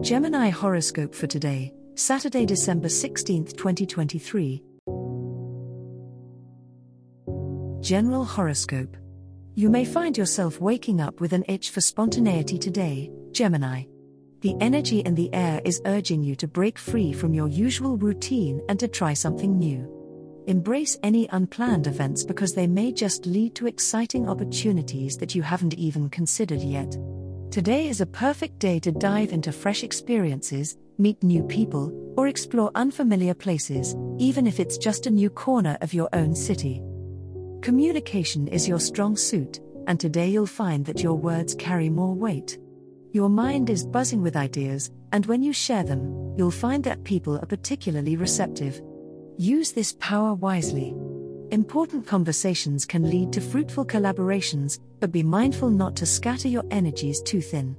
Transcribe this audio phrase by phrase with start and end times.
[0.00, 4.62] Gemini horoscope for today, Saturday, December 16, 2023.
[7.80, 8.96] General horoscope.
[9.56, 13.86] You may find yourself waking up with an itch for spontaneity today, Gemini.
[14.42, 18.60] The energy in the air is urging you to break free from your usual routine
[18.68, 20.44] and to try something new.
[20.46, 25.74] Embrace any unplanned events because they may just lead to exciting opportunities that you haven't
[25.74, 26.96] even considered yet.
[27.50, 32.70] Today is a perfect day to dive into fresh experiences, meet new people, or explore
[32.74, 36.82] unfamiliar places, even if it's just a new corner of your own city.
[37.62, 42.58] Communication is your strong suit, and today you'll find that your words carry more weight.
[43.12, 47.38] Your mind is buzzing with ideas, and when you share them, you'll find that people
[47.38, 48.78] are particularly receptive.
[49.38, 50.94] Use this power wisely.
[51.50, 57.22] Important conversations can lead to fruitful collaborations, but be mindful not to scatter your energies
[57.22, 57.74] too thin.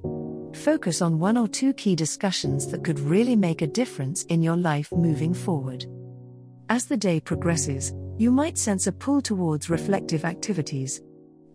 [0.55, 4.57] Focus on one or two key discussions that could really make a difference in your
[4.57, 5.85] life moving forward.
[6.69, 11.01] As the day progresses, you might sense a pull towards reflective activities.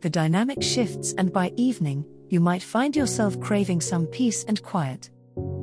[0.00, 5.10] The dynamic shifts, and by evening, you might find yourself craving some peace and quiet.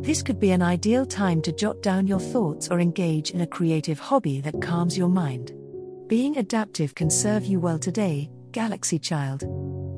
[0.02, 3.48] This could be an ideal time to jot down your thoughts or engage in a
[3.48, 5.54] creative hobby that calms your mind.
[6.12, 9.46] Being adaptive can serve you well today, Galaxy Child.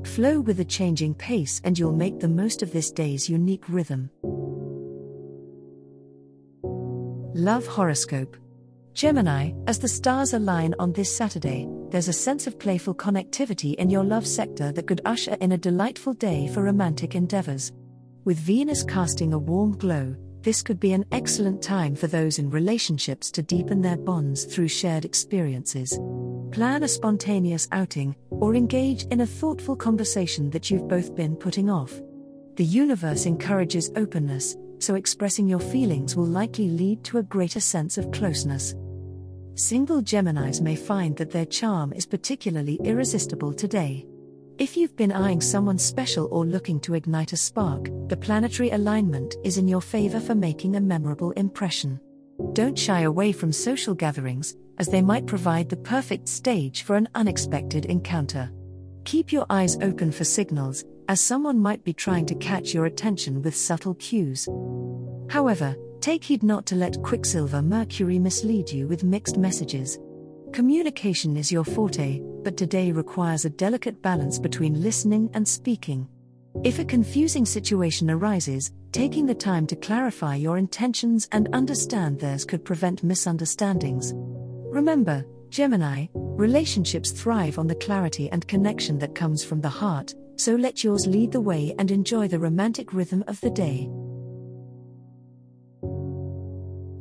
[0.06, 4.12] Flow with the changing pace and you'll make the most of this day's unique rhythm.
[7.34, 8.38] Love Horoscope
[8.94, 13.90] Gemini, as the stars align on this Saturday, there's a sense of playful connectivity in
[13.90, 17.72] your love sector that could usher in a delightful day for romantic endeavors.
[18.24, 22.50] With Venus casting a warm glow, this could be an excellent time for those in
[22.50, 25.98] relationships to deepen their bonds through shared experiences.
[26.52, 31.70] Plan a spontaneous outing, or engage in a thoughtful conversation that you've both been putting
[31.70, 31.94] off.
[32.58, 37.98] The universe encourages openness, so expressing your feelings will likely lead to a greater sense
[37.98, 38.76] of closeness.
[39.56, 44.06] Single Geminis may find that their charm is particularly irresistible today.
[44.60, 49.36] If you've been eyeing someone special or looking to ignite a spark, the planetary alignment
[49.44, 52.00] is in your favor for making a memorable impression.
[52.54, 57.10] Don't shy away from social gatherings, as they might provide the perfect stage for an
[57.16, 58.52] unexpected encounter.
[59.06, 63.42] Keep your eyes open for signals, as someone might be trying to catch your attention
[63.42, 64.48] with subtle cues.
[65.32, 69.98] However, take heed not to let Quicksilver Mercury mislead you with mixed messages.
[70.52, 76.08] Communication is your forte, but today requires a delicate balance between listening and speaking.
[76.64, 82.46] If a confusing situation arises, taking the time to clarify your intentions and understand theirs
[82.46, 84.14] could prevent misunderstandings.
[84.16, 90.56] Remember, Gemini, relationships thrive on the clarity and connection that comes from the heart, so
[90.56, 93.90] let yours lead the way and enjoy the romantic rhythm of the day.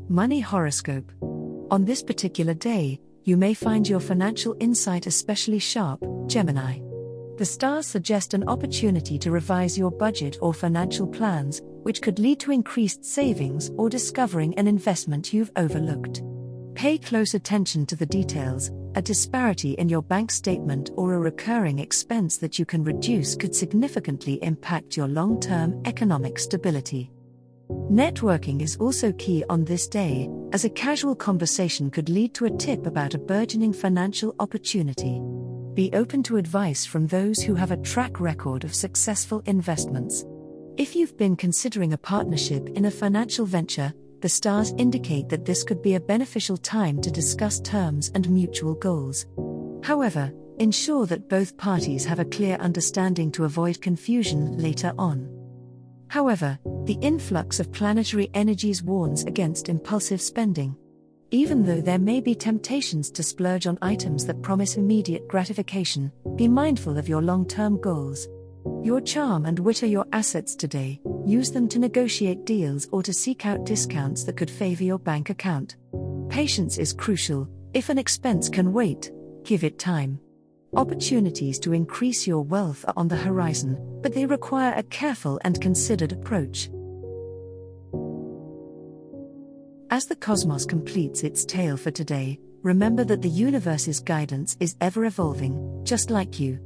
[0.09, 1.11] Money Horoscope
[1.71, 6.81] On this particular day, you may find your financial insight especially sharp, Gemini.
[7.39, 12.41] The stars suggest an opportunity to revise your budget or financial plans, which could lead
[12.41, 16.23] to increased savings or discovering an investment you've overlooked.
[16.75, 18.71] Pay close attention to the details.
[18.95, 23.55] A disparity in your bank statement or a recurring expense that you can reduce could
[23.55, 27.11] significantly impact your long term economic stability.
[27.91, 32.57] Networking is also key on this day, as a casual conversation could lead to a
[32.57, 35.21] tip about a burgeoning financial opportunity.
[35.75, 40.25] Be open to advice from those who have a track record of successful investments.
[40.77, 45.65] If you've been considering a partnership in a financial venture, the stars indicate that this
[45.65, 49.27] could be a beneficial time to discuss terms and mutual goals.
[49.83, 55.29] However, ensure that both parties have a clear understanding to avoid confusion later on.
[56.13, 60.77] However, the influx of planetary energies warns against impulsive spending.
[61.31, 66.47] Even though there may be temptations to splurge on items that promise immediate gratification, be
[66.47, 68.29] mindful of your long term goals.
[68.83, 73.15] Your charm and wit are your assets today, use them to negotiate deals or to
[73.15, 75.77] seek out discounts that could favor your bank account.
[76.29, 79.11] Patience is crucial, if an expense can wait,
[79.45, 80.21] give it time.
[80.75, 85.61] Opportunities to increase your wealth are on the horizon, but they require a careful and
[85.61, 86.71] considered approach.
[89.91, 95.05] As the cosmos completes its tale for today, remember that the universe's guidance is ever
[95.05, 96.59] evolving, just like you.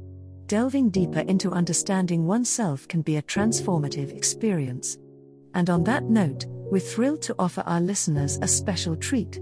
[0.45, 4.97] Delving deeper into understanding oneself can be a transformative experience.
[5.53, 9.41] And on that note, we're thrilled to offer our listeners a special treat.